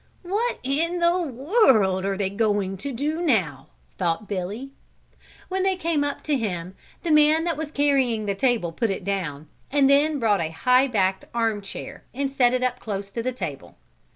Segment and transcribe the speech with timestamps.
[0.23, 3.67] "What in the world are they going to do now,"
[3.99, 4.71] thought Billy.
[5.47, 9.03] When they came up to him, the man that was carrying the table put it
[9.03, 13.21] down and then brought a high backed arm chair and set it up close to
[13.21, 13.77] the table.